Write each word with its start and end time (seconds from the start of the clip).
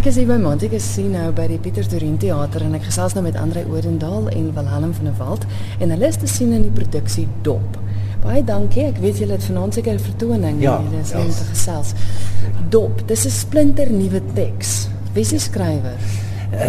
Ek 0.00 0.06
is 0.08 0.16
hier 0.16 0.30
by 0.30 0.38
Monte 0.40 0.64
Casino 0.72 1.26
by 1.36 1.44
die 1.50 1.58
Pieter 1.60 1.84
Torin 1.84 2.14
Theater 2.16 2.62
en 2.64 2.72
ek 2.78 2.86
gesels 2.86 3.12
nou 3.12 3.20
met 3.26 3.34
Andre 3.36 3.66
Odendaal 3.68 4.30
en 4.32 4.46
Willem 4.56 4.94
van 4.96 5.08
der 5.10 5.16
Walt 5.18 5.42
en 5.76 5.92
hulle 5.92 6.08
is 6.08 6.16
te 6.16 6.30
sien 6.30 6.54
in 6.56 6.62
die 6.64 6.72
produksie 6.72 7.26
Dop. 7.44 7.76
Baie 8.22 8.40
dankie. 8.48 8.86
Ek 8.88 9.02
weet 9.02 9.20
julle 9.20 9.36
het 9.36 9.44
vanaand 9.44 9.76
seker 9.76 9.98
'n 9.98 10.00
vertoning 10.00 10.62
Ja, 10.62 10.78
en 10.78 10.88
julle 10.88 11.02
is 11.02 11.12
ja. 11.12 11.18
hier 11.18 11.26
om 11.26 11.36
te 11.36 11.44
gesels. 11.50 11.92
Dop, 12.70 13.04
dis 13.08 13.26
'n 13.26 13.30
splinter 13.30 13.92
nuwe 13.92 14.22
teks. 14.32 14.88
Wie 15.12 15.20
is 15.20 15.34
die 15.36 15.38
skrywer? 15.38 16.00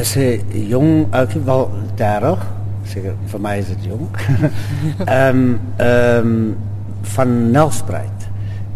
Is 0.02 0.18
'n 0.18 0.68
jong 0.68 1.08
ouetjie 1.16 1.42
wel 1.46 1.70
30, 1.96 2.46
seker 2.84 3.16
vir 3.32 3.40
my 3.40 3.56
is 3.56 3.68
dit 3.68 3.84
jong. 3.96 4.10
Ehm 5.08 5.56
ehm 5.78 6.54
van 7.16 7.52
Nelspruit. 7.52 8.30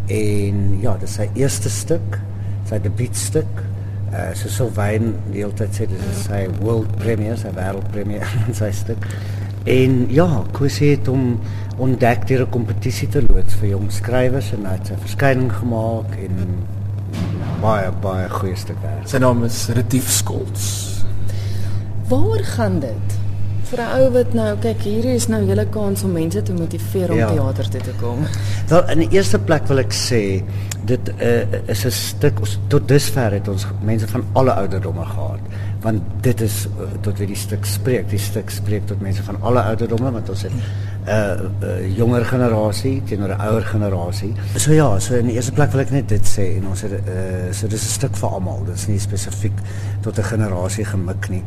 En 0.08 0.80
ja, 0.80 0.96
dis 0.98 1.14
sy 1.14 1.30
eerste 1.34 1.70
stuk, 1.70 2.22
sy 2.70 2.80
debuutstuk. 2.80 3.75
Uh 4.16 4.32
so 4.38 4.48
so 4.48 4.70
wyn 4.78 5.12
die 5.34 5.42
hele 5.42 5.56
tyd 5.60 5.76
sê 5.76 5.88
dit 5.92 6.04
is 6.12 6.22
sy 6.30 6.46
world 6.62 6.92
premiere, 7.02 7.36
sy 7.40 7.52
wêreldpremiere 7.56 8.30
in 8.48 8.56
sy 8.56 8.72
stuk. 8.72 9.04
En 9.66 10.06
ja, 10.14 10.28
Kosie 10.56 10.94
het 10.94 11.10
hom 11.10 11.40
ontdek 11.82 12.28
deur 12.30 12.46
'n 12.46 12.54
kompetisie 12.54 13.10
te 13.12 13.22
loods 13.26 13.58
vir 13.60 13.74
jong 13.74 13.92
skrywers 13.92 14.54
en 14.56 14.66
hy 14.70 14.78
het 14.78 14.88
sy 14.88 15.00
verskyning 15.04 15.52
gemaak 15.52 16.16
en 16.22 16.38
baie 17.62 17.92
baie 18.04 18.30
goeie 18.30 18.56
stuk 18.56 18.80
werk. 18.84 19.04
Sy 19.10 19.20
naam 19.20 19.44
is 19.44 19.68
Retief 19.76 20.10
Skolts. 20.12 21.04
Waaroor 22.08 22.44
gaan 22.56 22.80
dit? 22.80 23.20
Vir 23.66 23.82
'n 23.82 23.92
ou 23.98 24.10
wat 24.14 24.34
nou 24.38 24.52
kyk, 24.62 24.82
hier 24.86 25.06
is 25.16 25.26
nou 25.28 25.40
julle 25.44 25.66
kans 25.74 26.04
om 26.04 26.12
mense 26.14 26.42
te 26.42 26.54
motiveer 26.54 27.12
om 27.12 27.18
Ja. 27.18 27.30
teater 27.32 27.70
toe 27.70 27.82
te 27.82 27.94
kom. 28.00 28.20
Wel 28.70 28.90
in 28.90 29.00
die 29.00 29.10
eerste 29.18 29.40
plek 29.40 29.66
wil 29.68 29.80
ek 29.80 29.92
sê 29.94 30.44
dit 30.86 31.10
uh, 31.20 31.46
is 31.68 31.86
'n 31.86 31.92
stuk 31.92 32.40
ons 32.40 32.60
tot 32.68 32.88
dusver 32.88 33.32
het 33.32 33.48
ons 33.48 33.66
mense 33.82 34.08
van 34.08 34.24
alle 34.34 34.54
ouderdomme 34.54 35.06
gehad 35.06 35.40
want 35.86 36.02
dit 36.26 36.42
is 36.42 36.66
uh, 36.66 36.90
tot 37.06 37.22
wie 37.22 37.30
die 37.30 37.40
stuk 37.40 37.68
spreek 37.70 38.10
die 38.10 38.22
stuk 38.22 38.50
spreek 38.54 38.88
tot 38.90 39.04
mense 39.06 39.24
van 39.28 39.38
alle 39.46 39.64
ouderdomme 39.72 40.12
want 40.18 40.30
ons 40.34 40.46
het 40.48 40.56
'n 40.56 40.62
uh, 41.08 41.70
uh, 41.70 41.98
jonger 41.98 42.26
generasie 42.26 43.02
teenoor 43.06 43.36
'n 43.36 43.42
ouer 43.48 43.66
generasie 43.74 44.34
so 44.56 44.74
ja 44.74 45.00
so 45.00 45.14
in 45.14 45.28
die 45.30 45.36
eerste 45.36 45.54
plek 45.54 45.72
wil 45.72 45.82
ek 45.82 45.92
net 45.92 46.10
dit 46.10 46.26
sê 46.26 46.58
en 46.58 46.68
ons 46.68 46.82
het 46.82 46.92
uh, 46.92 47.52
so 47.52 47.68
dis 47.68 47.86
'n 47.86 47.96
stuk 48.00 48.16
vir 48.18 48.30
almal 48.30 48.64
dit 48.66 48.76
is 48.76 48.88
nie 48.88 49.00
spesifiek 49.00 49.58
tot 50.02 50.18
'n 50.18 50.24
generasie 50.24 50.86
gemik 50.86 51.30
nie. 51.30 51.44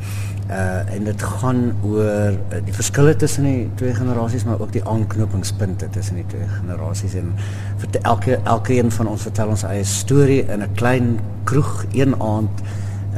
Uh, 0.51 0.95
en 0.95 1.05
dit 1.05 1.23
gaan 1.23 1.75
oor 1.85 2.33
uh, 2.33 2.61
die 2.65 2.73
verskille 2.73 3.17
tussen 3.17 3.45
die 3.45 3.71
twee 3.75 3.95
generasies 3.95 4.45
maar 4.45 4.61
ook 4.61 4.73
die 4.73 4.85
aanknopingspunte 4.85 5.89
tussen 5.91 6.15
die 6.15 6.27
twee 6.27 6.49
generasies 6.61 7.15
en 7.15 7.35
vir 7.77 8.01
elke 8.03 8.41
elkeen 8.45 8.91
van 8.91 9.07
ons 9.07 9.23
vertel 9.23 9.49
ons 9.49 9.63
eie 9.63 9.85
storie 9.85 10.47
in 10.49 10.63
'n 10.63 10.75
klein 10.75 11.19
kroeg 11.45 11.85
een 11.93 12.15
aand 12.21 12.63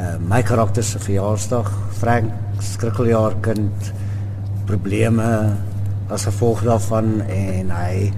uh, 0.01 0.17
my 0.19 0.43
karakter 0.43 0.85
se 0.85 0.99
verjaarsdag 0.99 1.69
Frank 2.01 2.33
skrikkeljaar 2.61 3.37
kind 3.45 3.93
probleme 4.69 5.27
as 6.11 6.27
gevolg 6.29 6.65
daarvan 6.67 7.21
en 7.29 7.73
hy 7.75 8.11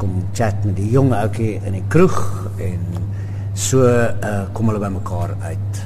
kom 0.00 0.20
chat 0.36 0.64
met 0.64 0.76
die 0.78 0.90
jong 0.92 1.12
ouetjie 1.16 1.58
in 1.66 1.76
die 1.78 1.86
kroeg 1.92 2.18
en 2.60 2.84
so 3.54 3.84
uh, 3.84 4.44
kom 4.56 4.70
hulle 4.70 4.82
bymekaar 4.82 5.34
uit 5.48 5.82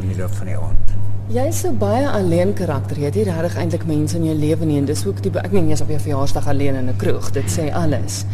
in 0.00 0.12
die 0.12 0.18
loop 0.18 0.34
van 0.40 0.52
die 0.52 0.58
aand 0.58 0.94
Jy's 1.28 1.58
so 1.60 1.74
baie 1.76 2.06
alleen 2.08 2.54
karakter. 2.56 2.96
Jy 2.96 3.10
het 3.10 3.16
nie 3.18 3.24
regtig 3.26 3.56
eintlik 3.60 3.82
mense 3.84 4.16
in 4.16 4.22
jou 4.24 4.36
lewe 4.38 4.64
nie 4.64 4.78
en 4.80 4.86
dis 4.88 5.02
ook 5.04 5.18
die 5.20 5.32
ek 5.36 5.52
meen 5.52 5.68
jy's 5.68 5.82
op 5.84 5.90
jou 5.92 5.98
verjaarsdag 6.00 6.48
alleen 6.48 6.78
in 6.80 6.88
'n 6.88 6.96
kroeg. 6.96 7.28
Dit 7.36 7.52
sê 7.52 7.68
alles. 7.68 8.24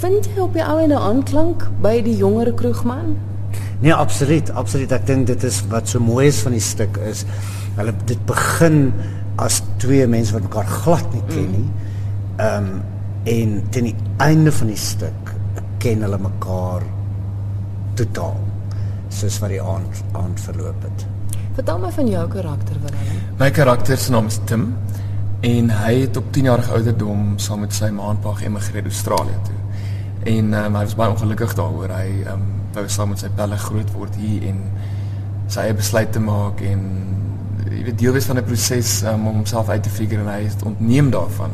Vind 0.00 0.24
jy 0.24 0.40
op 0.40 0.56
die 0.56 0.64
ou 0.64 0.78
en 0.80 0.88
'n 0.88 0.96
aanklank 0.96 1.68
by 1.82 2.00
die 2.00 2.16
jongere 2.16 2.54
kroegman? 2.54 3.18
Nee, 3.84 3.92
absoluut, 3.92 4.48
absoluut. 4.56 4.92
Ek 4.96 5.04
dink 5.04 5.26
dit 5.28 5.42
is 5.44 5.58
wat 5.68 5.90
so 5.90 6.00
mooi 6.00 6.30
is 6.30 6.40
van 6.40 6.54
die 6.56 6.62
stuk 6.64 6.96
is 7.04 7.26
hulle 7.76 7.92
dit 8.08 8.20
begin 8.28 8.78
as 9.42 9.58
twee 9.82 10.06
mense 10.08 10.32
wat 10.32 10.46
mekaar 10.46 10.70
glad 10.70 11.10
nie 11.12 11.24
ken 11.28 11.50
nie. 11.52 11.68
Ehm 12.38 12.68
um, 12.72 12.74
en 13.24 13.52
teen 13.72 13.86
die 13.88 14.08
einde 14.20 14.52
van 14.52 14.68
die 14.68 14.76
stuk 14.76 15.30
ken 15.80 16.04
hulle 16.04 16.18
mekaar 16.20 16.84
totaal. 17.96 18.36
Soos 19.08 19.38
wat 19.40 19.52
die 19.52 19.60
aand 19.62 20.02
aand 20.20 20.42
verloop 20.44 20.84
het. 20.84 21.06
Vertel 21.56 21.80
my 21.80 21.90
van 21.96 22.08
jou 22.10 22.24
karakter, 22.28 22.80
Willem. 22.82 23.22
My 23.40 23.50
karakter 23.50 24.00
se 24.00 24.12
naam 24.12 24.28
is 24.32 24.40
Tim 24.44 24.66
en 25.44 25.70
hy 25.70 25.94
het 26.02 26.16
op 26.16 26.32
10 26.32 26.50
jarige 26.50 26.72
ouderdom 26.72 27.34
saam 27.36 27.64
met 27.64 27.76
sy 27.76 27.92
ma 27.92 28.10
en 28.12 28.20
pa 28.24 28.32
geëmigreer 28.40 28.88
Australië 28.92 29.40
toe. 29.44 29.63
En 30.24 30.52
um, 30.54 30.76
hy 30.76 30.84
was 30.84 30.94
baie 30.96 31.12
ongelukkig 31.12 31.54
daaroor. 31.54 31.92
Hy 31.92 32.24
um, 32.32 32.44
wou 32.72 32.84
saam 32.88 33.12
met 33.12 33.20
sy 33.20 33.28
pelle 33.36 33.58
groot 33.60 33.90
word 33.92 34.14
hier 34.16 34.46
en 34.48 34.60
sy 35.52 35.66
eie 35.66 35.76
besluit 35.76 36.12
te 36.12 36.22
maak 36.22 36.62
en 36.64 36.84
jy 37.68 37.82
weet 37.84 37.98
deel 38.00 38.14
wees 38.16 38.26
van 38.30 38.40
'n 38.40 38.46
proses 38.46 39.02
um, 39.04 39.26
om 39.28 39.42
homself 39.42 39.68
uit 39.68 39.82
te 39.82 39.92
figure 39.92 40.22
en 40.22 40.30
hy 40.32 40.46
is 40.48 40.56
ontneem 40.64 41.10
daarvan. 41.10 41.52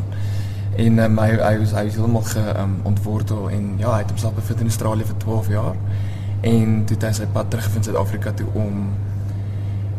En 0.76 0.98
um, 0.98 1.18
hy 1.18 1.30
hy 1.34 1.54
was 1.58 1.72
hy 1.74 1.84
was 1.88 1.98
heeltemal 1.98 2.22
ge 2.30 2.44
um, 2.62 2.76
ontwortel 2.82 3.50
en 3.50 3.74
ja, 3.78 3.90
hy 3.92 3.98
het 4.04 4.14
homself 4.14 4.34
bevind 4.34 4.60
in 4.60 4.70
Australië 4.72 5.04
vir 5.04 5.16
12 5.16 5.48
jaar. 5.48 5.76
En 6.40 6.84
toe 6.84 6.96
het 6.96 7.06
hy 7.08 7.12
sy 7.12 7.26
pad 7.32 7.50
teruggevind 7.50 7.84
Suid-Afrika 7.84 8.32
toe 8.32 8.46
om 8.54 8.92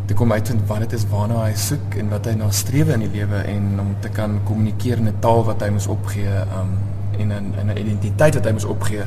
te 0.07 0.13
kom 0.13 0.31
uitvind 0.31 0.63
wat 0.67 0.79
dit 0.79 0.93
is 0.93 1.05
waarna 1.11 1.43
hy 1.43 1.53
soek 1.55 1.99
en 1.99 2.09
wat 2.09 2.25
hy 2.25 2.33
na 2.39 2.49
streef 2.51 2.87
in 2.87 3.03
die 3.03 3.11
lewe 3.11 3.43
en 3.51 3.67
om 3.79 3.91
te 3.99 4.09
kan 4.09 4.39
kommunikeer 4.47 4.97
in 4.97 5.07
'n 5.07 5.19
taal 5.19 5.43
wat 5.43 5.61
hy 5.61 5.69
moes 5.69 5.87
opgee 5.87 6.31
um 6.57 6.71
en 7.21 7.31
in 7.31 7.53
in 7.61 7.69
'n 7.69 7.77
identiteit 7.77 8.35
wat 8.35 8.45
hy 8.45 8.51
moes 8.51 8.65
opgee 8.65 9.05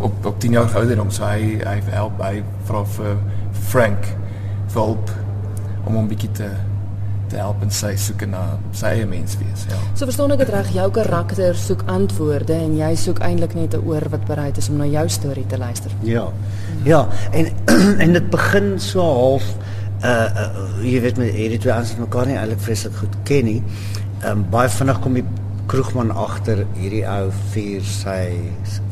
op 0.00 0.26
op 0.26 0.40
10 0.40 0.52
jaar 0.52 0.76
ouderdom 0.76 1.10
so 1.10 1.24
hy 1.24 1.60
hy 1.64 1.78
help 1.90 2.22
hy 2.22 2.42
vra 2.64 2.84
vir 2.96 3.16
Frank 3.52 4.12
vir 4.72 4.82
hulp 4.82 5.10
om 5.84 5.94
hom 5.94 6.08
bietjie 6.08 6.32
te 6.32 6.50
te 7.30 7.36
help 7.36 7.62
in 7.62 7.70
sy 7.70 7.92
soeke 7.96 8.26
na 8.26 8.58
sy 8.72 8.86
eie 8.86 9.06
menswees 9.06 9.66
ja 9.70 9.78
So 9.94 10.08
verstaan 10.08 10.32
ek 10.34 10.42
dit 10.42 10.52
reg, 10.54 10.70
jou 10.74 10.86
karakter 10.90 11.58
soek 11.58 11.84
antwoorde 11.86 12.56
en 12.56 12.76
jy 12.78 12.94
soek 12.96 13.20
eintlik 13.26 13.54
net 13.54 13.74
'n 13.74 13.84
oor 13.86 14.08
wat 14.10 14.24
bereid 14.26 14.58
is 14.58 14.68
om 14.68 14.76
na 14.76 14.86
jou 14.86 15.08
storie 15.08 15.46
te 15.46 15.58
luister. 15.58 15.92
Ja. 16.02 16.28
Ja, 16.84 17.08
en 17.32 17.46
en 18.04 18.12
dit 18.12 18.30
begin 18.30 18.80
so 18.80 19.00
half 19.00 19.44
uh, 20.02 20.08
uh 20.08 20.84
jy 20.84 21.00
weet 21.00 21.18
met 21.20 21.34
hierdie 21.34 21.58
twee 21.58 21.72
ouens 21.72 21.92
wat 21.92 22.06
mekaar 22.06 22.26
nie 22.26 22.36
eintlik 22.36 22.60
vreeslik 22.60 22.96
goed 22.96 23.16
ken 23.24 23.44
nie. 23.44 23.62
Ehm 24.22 24.30
um, 24.38 24.44
baie 24.50 24.68
vinnig 24.68 25.00
kom 25.00 25.14
die 25.14 25.24
kroegman 25.70 26.10
agter 26.10 26.64
hierdie 26.74 27.04
ou 27.06 27.28
vier 27.52 27.84
sy 27.86 28.24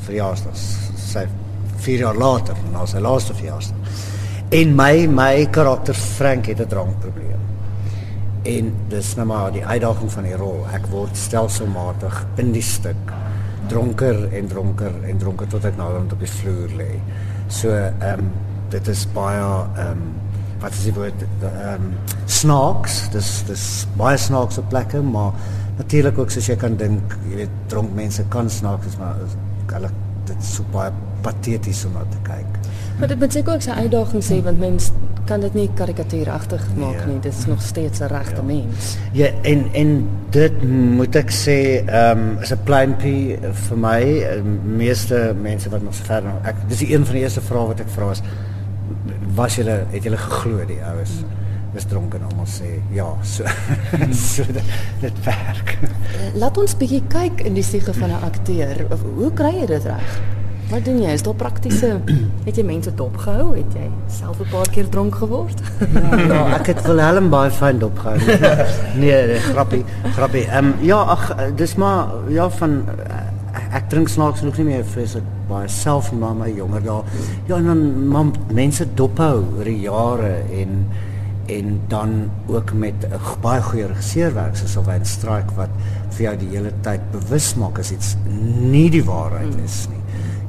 verjaarsdag, 0.06 0.58
sy 1.02 1.24
4 1.82 2.04
jaar 2.04 2.18
later 2.18 2.58
na 2.72 2.84
sy 2.86 3.02
laaste 3.02 3.34
verjaarsdag. 3.38 4.04
En 4.54 4.76
my 4.78 5.06
my 5.10 5.48
karakter 5.52 5.94
Frank 5.94 6.46
het 6.46 6.60
'n 6.60 6.68
drankprobleem. 6.68 7.42
En 8.42 8.74
dis 8.88 9.14
nou 9.16 9.26
maar 9.26 9.52
die 9.52 9.64
uitdaging 9.64 10.12
van 10.12 10.22
die 10.22 10.36
rol. 10.36 10.66
Ek 10.72 10.86
word 10.86 11.16
stelselmatig 11.16 12.26
in 12.36 12.52
die 12.52 12.62
stuk 12.62 13.12
dronker 13.68 14.32
en 14.32 14.46
dronker 14.46 14.92
en 15.04 15.18
dronker 15.18 15.46
tot 15.46 15.64
ek 15.64 15.76
naderhand 15.76 16.12
op 16.12 16.18
die 16.18 16.30
vloer 16.30 16.70
lê. 16.76 17.00
So 17.48 17.68
ehm 17.70 18.18
um, 18.18 18.30
dit 18.70 18.88
is 18.88 19.06
baie 19.12 19.42
ehm 19.76 19.90
um, 19.90 20.14
wat 20.60 20.72
is 20.72 20.84
die 20.84 20.94
woord 20.94 21.22
ehm 21.42 21.74
um, 21.74 21.94
snaaks. 22.26 23.08
Dis 23.10 23.42
dis 23.46 23.86
baie 23.96 24.16
snaaks 24.16 24.58
op 24.58 24.68
plekke, 24.68 25.02
maar 25.02 25.32
natuurlik 25.78 26.18
ook 26.18 26.30
soos 26.30 26.46
jy 26.46 26.56
kan 26.56 26.76
dink, 26.76 27.16
jy 27.30 27.36
weet 27.36 27.50
dronk 27.70 27.94
mense 27.94 28.24
kan 28.28 28.50
snaaks 28.50 28.84
wees, 28.84 28.96
maar 28.98 29.16
hulle 29.72 29.90
dit 30.28 30.36
is 30.40 30.54
so 30.58 30.64
baie 30.72 30.90
pateties 31.22 31.84
om 31.88 31.92
na 31.96 32.02
te 32.10 32.18
kyk. 32.22 32.56
Maar 32.98 33.08
dit 33.08 33.18
moet 33.18 33.32
seker 33.32 33.54
ook 33.54 33.62
sy 33.62 33.70
uitdaging 33.70 34.22
sê 34.24 34.42
want 34.44 34.58
mens 34.58 34.90
kan 35.28 35.40
dit 35.40 35.54
nie 35.54 35.68
karikatuuragtig 35.76 36.62
maak 36.76 36.96
Nee. 37.04 37.06
nie. 37.06 37.20
Dit 37.20 37.32
is 37.38 37.46
nog 37.46 37.62
steeds 37.62 38.00
'n 38.00 38.04
regte 38.08 38.36
Ja. 38.36 38.42
mens. 38.42 38.96
Ja 39.12 39.26
en 39.42 39.64
en 39.72 40.08
dit 40.30 40.62
moet 40.96 41.16
ek 41.16 41.30
sê 41.30 41.84
ehm 41.86 42.18
um, 42.18 42.38
is 42.42 42.50
'n 42.52 42.58
pleintjie 42.64 43.38
vir 43.52 43.76
my. 43.78 44.02
Uh, 44.02 44.42
meeste 44.76 45.34
mense 45.42 45.68
wat 45.70 45.80
ons 45.86 45.98
verder 45.98 46.32
ek 46.44 46.54
dis 46.68 46.78
die 46.78 46.92
een 46.94 47.04
van 47.04 47.14
die 47.14 47.22
eerste 47.22 47.40
vrae 47.40 47.66
wat 47.66 47.80
ek 47.80 47.88
vra 47.88 48.10
is 48.10 48.22
was 49.34 49.54
julle 49.56 49.84
het 49.90 50.02
julle 50.02 50.16
geglo 50.16 50.64
die 50.66 50.80
oues 50.84 51.10
was 51.72 51.84
dronken 51.84 52.24
almal 52.30 52.46
sê 52.48 52.78
ja 52.94 53.08
so 53.22 53.44
so 54.26 54.44
dit, 54.52 54.74
dit 55.00 55.20
werk. 55.24 55.76
Laat 56.34 56.58
ons 56.58 56.76
bietjie 56.80 57.02
kyk 57.12 57.44
in 57.48 57.54
die 57.58 57.66
siege 57.66 57.94
van 57.94 58.10
'n 58.10 58.24
akteur. 58.24 58.86
Hoe 59.16 59.32
kry 59.32 59.54
jy 59.60 59.66
dit 59.66 59.84
reg? 59.84 60.18
Wat 60.68 60.84
doen 60.84 60.98
jy? 61.00 61.12
Is 61.16 61.22
daar 61.22 61.34
praktiese 61.34 62.00
het 62.46 62.56
jy 62.56 62.64
mense 62.64 62.92
dopgehou? 62.94 63.54
Het 63.56 63.76
jy 63.80 63.88
self 64.18 64.40
'n 64.40 64.50
paar 64.50 64.68
keer 64.68 64.88
dronk 64.88 65.14
geword? 65.14 65.60
ja, 66.32 66.42
ek 66.58 66.66
het 66.66 66.82
Willem 66.86 67.28
baie 67.28 67.50
fyn 67.50 67.78
dopgehou. 67.78 68.18
nee, 69.02 69.26
nee, 69.26 69.40
grappie, 69.40 69.84
grappie. 70.16 70.44
Ehm 70.48 70.64
um, 70.64 70.74
ja, 70.80 71.00
ag 71.00 71.34
dis 71.56 71.74
maar 71.74 72.08
ja 72.28 72.50
van 72.50 72.84
uh, 72.88 73.24
ek 73.76 73.88
drink 73.88 74.08
snaaks 74.08 74.42
nog 74.42 74.56
nie 74.56 74.66
meer 74.66 74.84
vreeslik 74.84 75.24
baie 75.48 75.68
self 75.68 76.12
maar 76.12 76.34
my 76.36 76.50
jonger 76.52 76.82
daar. 76.84 77.04
Ja, 77.46 77.56
en 77.56 77.64
dan 77.64 78.34
mense 78.52 78.86
dophou 78.94 79.44
oor 79.56 79.64
die 79.64 79.80
jare 79.80 80.34
en 80.52 80.88
en 81.48 81.80
dan 81.88 82.30
ook 82.46 82.72
met 82.72 82.94
'n 83.08 83.18
g- 83.18 83.40
baie 83.40 83.62
goeie 83.62 83.86
regisseurwerk 83.86 84.56
soos 84.56 84.72
Sylvain 84.72 85.04
Strike 85.04 85.54
wat 85.56 85.70
vir 86.10 86.22
jou 86.24 86.36
die 86.36 86.48
hele 86.56 86.72
tyd 86.82 87.00
bewus 87.12 87.54
maak 87.54 87.78
as 87.78 87.90
iets 87.92 88.16
nie 88.72 88.90
die 88.90 89.04
waarheid 89.04 89.54
is 89.64 89.88
nie. 89.90 89.96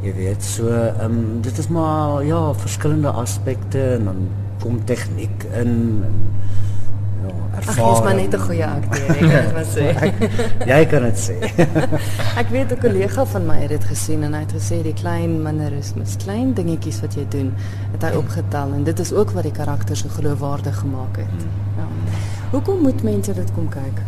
Jy 0.10 0.14
weet, 0.16 0.44
so 0.44 0.68
ehm 0.68 1.06
um, 1.06 1.42
dit 1.42 1.58
is 1.58 1.68
maar 1.68 2.24
ja, 2.26 2.54
verskillende 2.54 3.12
aspekte 3.12 3.82
en 3.96 4.06
dan 4.06 4.28
kom 4.62 4.86
tegniek 4.86 5.44
in 5.54 6.04
en 6.04 6.04
ja, 6.04 6.69
ervaring. 7.80 7.96
Jy's 7.96 8.04
maar 8.04 8.16
net 8.16 8.34
'n 8.34 8.40
goeie 8.40 8.66
akteur, 8.66 9.10
ek 9.10 9.20
kan 9.20 9.44
dit 9.46 9.54
maar 9.54 9.70
sê. 9.76 9.86
jy 10.74 10.86
kan 10.92 11.04
dit 11.08 11.20
sê. 11.20 11.38
ek 12.42 12.50
weet 12.54 12.72
'n 12.72 12.80
kollega 12.82 13.26
van 13.26 13.46
my 13.46 13.58
het 13.62 13.70
dit 13.70 13.84
gesien 13.84 14.24
en 14.24 14.34
hy 14.34 14.40
het 14.40 14.54
gesê 14.54 14.82
die 14.84 14.94
klein 14.94 15.42
mannerismes, 15.42 16.16
klein 16.24 16.54
dingetjies 16.54 17.02
wat 17.02 17.16
jy 17.16 17.26
doen, 17.30 17.54
het 17.92 18.04
hy 18.04 18.14
opgetel 18.18 18.74
en 18.74 18.84
dit 18.84 19.00
is 19.00 19.14
ook 19.14 19.32
wat 19.32 19.44
die 19.44 19.56
karakter 19.56 19.98
so 19.98 20.10
geloofwaardig 20.10 20.78
gemaak 20.80 21.18
het. 21.18 21.40
Hmm. 21.40 21.84
Ja. 21.84 21.88
Hoekom 22.52 22.82
moet 22.82 23.04
mense 23.04 23.34
dit 23.34 23.54
kom 23.54 23.70
kyk? 23.70 24.04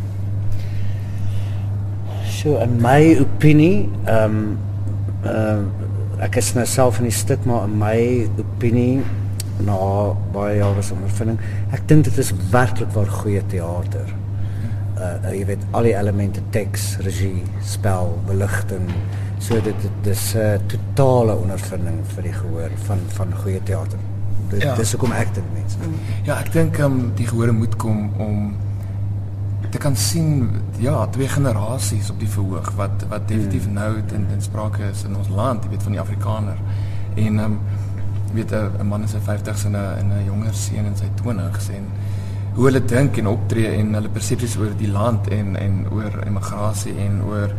So 2.41 2.57
in 2.57 2.81
my 2.81 3.17
opinie, 3.19 3.89
ehm 4.05 4.35
um, 4.35 4.57
uh, 5.25 5.61
ek 6.21 6.37
is 6.37 6.53
nou 6.53 6.65
self 6.69 6.99
in 7.01 7.07
die 7.09 7.15
stuk 7.15 7.45
maar 7.49 7.65
in 7.65 7.77
my 7.81 8.29
opinie 8.39 9.01
na 9.65 9.77
baie 10.33 10.57
jare 10.57 10.83
se 10.83 10.93
ondervinding, 10.93 11.39
ek 11.71 11.87
dink 11.87 12.07
dit 12.09 12.17
is 12.17 12.31
werklik 12.51 12.91
waar 12.95 13.09
goeie 13.21 13.41
teater. 13.51 14.13
Uh, 14.97 15.15
uh 15.25 15.33
jy 15.33 15.45
weet 15.49 15.65
al 15.71 15.89
die 15.89 15.95
elemente 15.97 16.41
teks, 16.53 16.95
regie, 17.05 17.43
spel, 17.65 18.13
beligting, 18.27 18.87
so 19.41 19.57
dit 19.65 19.75
dit 19.81 20.11
is 20.13 20.33
'n 20.35 20.39
uh, 20.39 20.57
totale 20.73 21.35
ondervinding 21.35 22.01
vir 22.15 22.23
die 22.23 22.33
gehoor 22.33 22.71
van 22.87 22.99
van 23.17 23.33
goeie 23.43 23.63
teater. 23.63 23.99
Dit 24.49 24.61
ja. 24.61 24.75
dis 24.75 24.91
hoekom 24.91 25.11
ek 25.11 25.33
dit 25.33 25.43
mense. 25.53 25.77
Ja, 26.27 26.39
ek 26.39 26.51
dink 26.53 26.77
ehm 26.77 26.91
um, 26.91 27.11
die 27.15 27.27
gehoor 27.27 27.53
moet 27.53 27.75
kom 27.75 28.11
om 28.19 28.53
te 29.71 29.77
kan 29.77 29.95
sien 29.95 30.49
ja, 30.77 31.07
twee 31.07 31.27
generasies 31.27 32.09
op 32.11 32.19
die 32.19 32.29
verhoog 32.29 32.71
wat 32.75 33.05
wat 33.09 33.27
definitief 33.27 33.65
hmm. 33.65 33.73
nou 33.73 33.97
in 34.15 34.27
in 34.33 34.41
sprake 34.41 34.83
is 34.91 35.03
in 35.07 35.15
ons 35.15 35.29
land, 35.29 35.63
jy 35.63 35.69
weet 35.69 35.83
van 35.83 35.95
die 35.95 36.01
Afrikaner. 36.01 36.59
En 37.15 37.39
ehm 37.39 37.43
um, 37.43 37.59
weet 38.33 38.51
'n 38.53 38.87
man 38.87 39.01
in 39.01 39.07
sy 39.07 39.19
50s 39.19 39.65
en 39.65 39.75
'n 39.75 40.11
'n 40.11 40.25
jonger 40.25 40.53
seun 40.53 40.85
in 40.85 40.95
sy 40.95 41.09
20s 41.23 41.69
en 41.69 41.85
hoe 42.55 42.65
hulle 42.65 42.85
dink 42.85 43.17
en 43.17 43.27
optree 43.27 43.67
en 43.77 43.93
hulle 43.93 44.09
persepsies 44.09 44.57
oor 44.57 44.73
die 44.77 44.91
land 44.91 45.27
en 45.27 45.55
en 45.55 45.85
oor 45.91 46.23
immigrasie 46.25 46.97
en 46.97 47.21
oor 47.23 47.53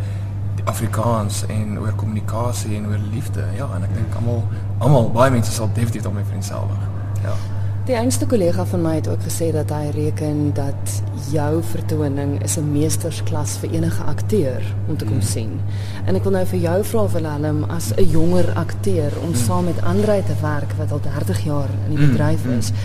Afrikaans 0.64 1.46
en 1.48 1.78
oor 1.78 1.94
kommunikasie 1.96 2.76
en 2.76 2.86
oor 2.86 3.00
liefde. 3.12 3.44
Ja, 3.56 3.66
en 3.74 3.82
ek 3.82 3.94
dink 3.94 4.14
almal 4.20 4.42
almal 4.78 5.10
baie 5.10 5.30
mense 5.30 5.52
sal 5.52 5.70
definitief 5.74 6.02
daarmee 6.02 6.24
vriendselfig. 6.24 6.84
Ja. 7.22 7.34
Die 7.82 7.96
enigste 7.98 8.26
kollega 8.30 8.62
van 8.70 8.82
my 8.82 8.92
het 8.94 9.08
ook 9.10 9.24
gesê 9.26 9.48
dat 9.50 9.72
hy 9.74 9.88
reken 9.90 10.52
dat 10.54 10.90
jou 11.32 11.62
vertoning 11.66 12.36
is 12.42 12.54
'n 12.56 12.72
meestersklas 12.72 13.56
vir 13.58 13.70
enige 13.70 14.02
akteur 14.02 14.62
om 14.88 14.96
te 14.96 15.04
kom 15.04 15.14
mm. 15.18 15.22
sien. 15.22 15.60
En 16.06 16.14
ek 16.14 16.22
wil 16.22 16.32
nou 16.32 16.46
vir 16.46 16.58
jou 16.58 16.84
vra 16.84 17.08
Willem 17.08 17.64
as 17.64 17.90
'n 17.96 18.04
jonger 18.10 18.52
akteur 18.54 19.10
om 19.22 19.28
mm. 19.28 19.34
saam 19.34 19.64
met 19.64 19.82
Andre 19.82 20.22
te 20.22 20.34
werk 20.40 20.72
wat 20.78 20.92
al 20.92 21.00
30 21.00 21.44
jaar 21.44 21.68
in 21.88 21.96
die 21.96 22.04
mm, 22.04 22.10
bedryf 22.10 22.44
is. 22.46 22.70
Mm. 22.70 22.76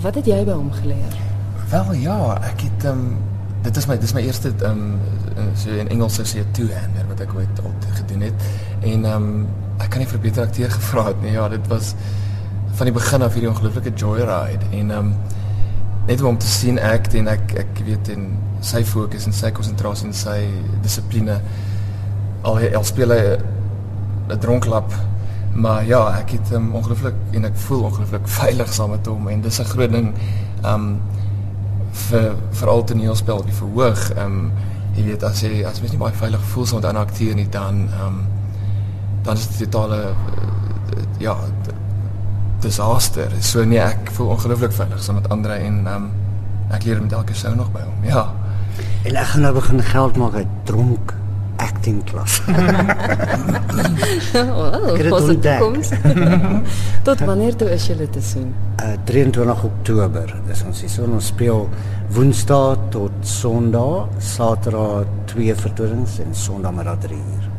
Wat 0.00 0.14
het 0.14 0.26
jy 0.26 0.44
by 0.44 0.52
hom 0.52 0.72
geleer? 0.72 1.14
Wel 1.70 1.92
ja, 1.92 2.38
ek 2.42 2.60
het 2.60 2.84
um, 2.84 3.16
dit 3.62 3.76
is 3.76 3.86
my 3.86 3.98
dis 3.98 4.12
my 4.12 4.20
eerste 4.20 4.52
um, 4.64 4.98
so 5.54 5.70
in 5.70 5.88
Engels 5.88 6.14
sou 6.14 6.26
sê 6.26 6.44
two-hander 6.50 7.08
wat 7.08 7.20
ek 7.20 7.34
ooit 7.34 7.64
al 7.64 7.72
gedoen 7.94 8.20
het. 8.20 8.34
En 8.80 9.04
um, 9.04 9.46
ek 9.78 9.88
kan 9.90 9.98
nie 9.98 10.08
vir 10.08 10.20
beter 10.20 10.42
akteur 10.42 10.70
gevra 10.78 11.06
het 11.06 11.22
nie. 11.22 11.32
Ja, 11.32 11.48
dit 11.48 11.66
was 11.68 11.94
van 12.72 12.88
die 12.88 12.94
begin 12.94 13.22
af 13.22 13.32
hierdie 13.36 13.50
ongelooflike 13.50 13.92
joyride 13.94 14.66
en 14.72 14.90
ehm 14.90 14.98
um, 14.98 15.14
net 16.06 16.22
om 16.26 16.38
te 16.38 16.48
sien 16.50 16.78
ek 16.82 17.12
en 17.14 17.28
ek 17.30 17.52
ek 17.60 17.80
weet 17.86 18.08
en 18.10 18.24
sy 18.66 18.80
fokus 18.84 19.26
en 19.26 19.34
sy 19.36 19.52
konsentrasie 19.54 20.08
en 20.08 20.16
sy 20.16 20.38
dissipline 20.82 21.36
al 22.42 22.58
al 22.74 22.84
speel 22.84 23.14
hy 23.14 23.22
'n 24.32 24.38
dronklap 24.38 24.94
maar 25.54 25.84
ja 25.84 26.00
ek 26.18 26.30
het 26.30 26.50
hom 26.50 26.70
um, 26.70 26.74
ongelooflik 26.80 27.14
en 27.32 27.44
ek 27.44 27.56
voel 27.66 27.84
ongelooflik 27.90 28.28
veilig 28.40 28.72
saam 28.72 28.90
met 28.90 29.06
hom 29.06 29.28
en 29.28 29.40
dis 29.40 29.60
'n 29.60 29.72
groot 29.74 29.92
ding 29.92 30.12
ehm 30.64 30.74
um, 30.74 31.00
vir 31.92 32.34
vir 32.50 32.68
al 32.68 32.84
die 32.86 32.94
neelspel 32.94 33.38
op 33.38 33.46
die 33.46 33.60
verhoog 33.60 34.10
ehm 34.16 34.26
um, 34.26 34.52
jy 34.96 35.04
weet 35.04 35.22
as 35.22 35.40
jy 35.42 35.64
as 35.64 35.80
mens 35.80 35.92
nie 35.92 36.00
baie 36.00 36.12
veilig 36.12 36.40
voel 36.52 36.66
so 36.66 36.76
met 36.76 36.90
'n 36.92 36.96
akteur 36.96 37.34
nie 37.34 37.48
dan 37.48 37.88
ehm 37.88 38.06
um, 38.06 38.26
dan 39.22 39.36
is 39.36 39.46
dit 39.48 39.70
totale 39.70 40.02
uh, 40.02 41.02
ja 41.18 41.36
disaster. 42.62 43.32
So 43.40 43.64
nee, 43.64 43.80
ek 43.82 44.12
voel 44.16 44.34
ongelooflik 44.36 44.72
veilig 44.76 45.02
saam 45.02 45.20
met 45.20 45.28
Andre 45.32 45.58
en 45.60 45.80
ehm 45.86 45.94
um, 45.94 46.10
ek 46.72 46.86
leer 46.88 47.02
met 47.02 47.12
elke 47.12 47.34
sou 47.36 47.52
nog 47.56 47.72
by 47.72 47.82
hom. 47.84 48.06
Ja. 48.08 48.30
En 49.04 49.16
ek 49.18 49.34
gaan 49.34 49.44
nou 49.44 49.52
begin 49.54 49.82
geld 49.84 50.16
maak 50.16 50.38
uit 50.40 50.54
dronk 50.64 51.12
acting 51.62 52.04
klas. 52.04 52.40
wow, 54.34 54.96
Tot 57.06 57.20
wanneer 57.20 57.56
toe 57.56 57.70
is 57.70 57.86
julle 57.86 58.08
te 58.10 58.22
sien? 58.24 58.54
Uh 58.82 58.96
23 59.04 59.64
Oktober. 59.68 60.34
Dis 60.48 60.64
ons 60.66 60.80
hier 60.80 60.90
so 60.90 61.06
ons 61.06 61.30
speel 61.32 61.68
Woensdae 62.12 62.76
tot 62.94 63.14
Sondag, 63.26 64.10
Saterdag 64.18 65.08
twee 65.32 65.54
vertonings 65.54 66.18
en 66.24 66.34
Sondagmiddag 66.36 66.98
3 67.06 67.16
uur. 67.16 67.51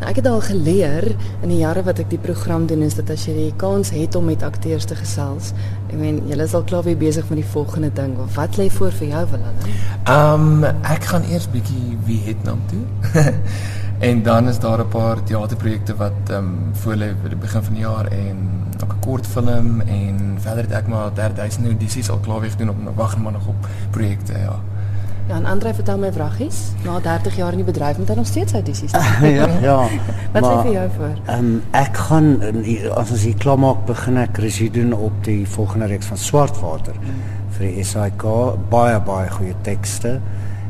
Nou, 0.00 0.10
ek 0.10 0.16
het 0.20 0.26
al 0.26 0.40
geleer 0.44 1.06
in 1.42 1.48
die 1.48 1.58
jare 1.62 1.82
wat 1.86 1.98
ek 1.98 2.10
die 2.10 2.20
program 2.20 2.66
doen 2.66 2.82
is 2.82 2.94
dat 2.98 3.10
as 3.10 3.26
jy 3.26 3.34
die 3.34 3.54
kans 3.56 3.90
het 3.90 4.14
om 4.18 4.28
met 4.28 4.42
akteurs 4.42 4.84
te 4.84 4.96
gesels, 4.98 5.52
ek 5.88 5.96
meen 5.96 6.20
julle 6.28 6.44
is 6.44 6.54
al 6.54 6.66
klaar 6.68 6.84
weer 6.84 6.98
besig 7.00 7.28
met 7.30 7.40
die 7.40 7.50
volgende 7.54 7.90
ding. 7.96 8.16
Wat 8.34 8.58
lê 8.60 8.68
voor 8.70 8.92
vir 8.92 9.08
jou 9.14 9.24
Willem? 9.32 9.62
Ehm 10.04 10.64
um, 10.64 10.82
ek 10.82 11.08
gaan 11.12 11.24
eers 11.30 11.48
bietjie 11.50 12.36
naam 12.44 12.60
toe. 12.70 12.84
en 14.08 14.22
dan 14.22 14.48
is 14.48 14.58
daar 14.58 14.80
'n 14.80 14.88
paar 14.88 15.22
teaterprojekte 15.22 15.96
wat 15.96 16.30
ehm 16.30 16.38
um, 16.38 16.70
voor 16.72 16.94
lê 16.94 17.08
vir 17.22 17.28
die 17.28 17.42
begin 17.46 17.62
van 17.62 17.74
die 17.74 17.82
jaar 17.82 18.06
en 18.06 18.36
ook 18.82 18.92
'n 18.92 19.00
kortfilm 19.00 19.80
en 19.80 20.36
verder 20.38 20.62
het 20.62 20.72
ek 20.72 20.86
maar 20.86 21.12
3000 21.12 21.66
audisies 21.66 22.10
al 22.10 22.18
klaar 22.18 22.40
weg 22.40 22.56
doen 22.56 22.68
op 22.68 22.76
wag 22.94 23.18
maar 23.18 23.32
nog 23.32 23.46
op 23.46 23.68
projekte 23.90 24.32
ja. 24.32 24.60
Ja, 25.28 25.34
en 25.34 25.44
Andre 25.44 25.74
vertel 25.74 25.98
my 25.98 26.12
vraggies. 26.12 26.58
Na 26.84 27.00
30 27.00 27.36
jaar 27.36 27.50
in 27.50 27.62
die 27.64 27.66
bedryf 27.66 27.98
moet 27.98 28.08
hy 28.08 28.14
nog 28.14 28.26
steeds 28.26 28.52
audisies 28.52 28.92
doen. 28.92 29.30
ja, 29.40 29.48
ja. 29.62 29.78
Wat 30.34 30.44
sê 30.44 30.52
vir 30.62 30.72
jou 30.72 30.84
voor? 30.96 31.14
Ehm 31.26 31.38
um, 31.38 31.62
ek 31.74 31.98
gaan 32.08 32.28
as 32.94 33.10
ons 33.10 33.24
hier 33.26 33.38
klaar 33.42 33.58
maak 33.58 33.82
begin 33.88 34.20
ek 34.22 34.38
regie 34.44 34.70
doen 34.70 34.94
op 34.94 35.24
die 35.26 35.42
volgende 35.56 35.88
reeks 35.90 36.12
van 36.12 36.20
Swartwater 36.22 36.94
mm. 37.00 37.24
vir 37.56 37.66
die 37.66 37.86
SAK. 37.90 38.26
Baie 38.70 39.00
baie 39.08 39.32
goeie 39.34 39.56
tekste 39.66 40.20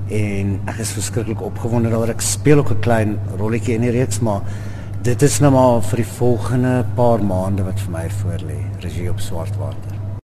en 0.08 0.56
ek 0.70 0.81
is 0.87 0.94
verskriklik 0.97 1.44
opgewonde 1.44 1.93
daaroor. 1.93 2.14
Ek 2.17 2.25
speel 2.25 2.64
ook 2.64 2.73
'n 2.73 2.81
klein 2.81 3.19
rolletjie 3.37 3.75
in 3.75 3.85
die 3.85 3.93
reeks, 3.93 4.20
maar 4.20 4.41
dit 5.02 5.23
is 5.23 5.41
nou 5.41 5.52
maar 5.52 5.82
vir 5.82 5.97
die 5.97 6.11
volgende 6.17 6.85
paar 6.94 7.23
maande 7.23 7.62
wat 7.62 7.81
vir 7.81 7.93
my 7.93 8.09
voorlê, 8.23 8.59
regie 8.81 9.11
op 9.11 9.20
Swartwater. 9.20 9.95